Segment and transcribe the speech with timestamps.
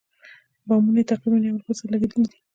[0.67, 2.39] بامونه یې تقریباً یو له بل سره لګېدلي دي.